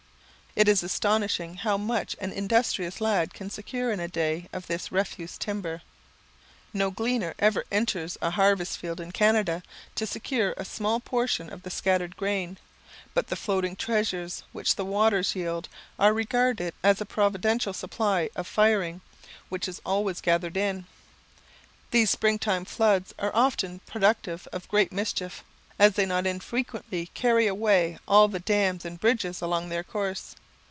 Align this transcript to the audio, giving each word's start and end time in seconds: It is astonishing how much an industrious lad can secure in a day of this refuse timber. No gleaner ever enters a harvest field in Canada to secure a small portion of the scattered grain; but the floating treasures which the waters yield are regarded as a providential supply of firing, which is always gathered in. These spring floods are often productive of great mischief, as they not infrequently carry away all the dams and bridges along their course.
It 0.53 0.67
is 0.67 0.83
astonishing 0.83 1.53
how 1.55 1.77
much 1.77 2.13
an 2.19 2.33
industrious 2.33 2.99
lad 2.99 3.33
can 3.33 3.49
secure 3.49 3.89
in 3.89 4.01
a 4.01 4.09
day 4.09 4.49
of 4.51 4.67
this 4.67 4.91
refuse 4.91 5.37
timber. 5.37 5.81
No 6.73 6.91
gleaner 6.91 7.35
ever 7.39 7.63
enters 7.71 8.17
a 8.21 8.31
harvest 8.31 8.77
field 8.77 8.99
in 8.99 9.13
Canada 9.13 9.63
to 9.95 10.05
secure 10.05 10.53
a 10.57 10.65
small 10.65 10.99
portion 10.99 11.49
of 11.49 11.63
the 11.63 11.69
scattered 11.69 12.17
grain; 12.17 12.57
but 13.13 13.27
the 13.27 13.37
floating 13.37 13.77
treasures 13.77 14.43
which 14.51 14.75
the 14.75 14.83
waters 14.83 15.35
yield 15.37 15.69
are 15.97 16.11
regarded 16.13 16.73
as 16.83 16.99
a 16.99 17.05
providential 17.05 17.71
supply 17.71 18.29
of 18.35 18.45
firing, 18.45 18.99
which 19.47 19.69
is 19.69 19.81
always 19.85 20.19
gathered 20.19 20.57
in. 20.57 20.85
These 21.91 22.09
spring 22.09 22.37
floods 22.39 23.13
are 23.17 23.33
often 23.33 23.79
productive 23.85 24.49
of 24.51 24.67
great 24.67 24.91
mischief, 24.91 25.45
as 25.79 25.93
they 25.93 26.05
not 26.05 26.27
infrequently 26.27 27.05
carry 27.13 27.47
away 27.47 27.99
all 28.05 28.27
the 28.27 28.41
dams 28.41 28.83
and 28.83 28.99
bridges 28.99 29.41
along 29.41 29.69
their 29.69 29.83
course. 29.83 30.35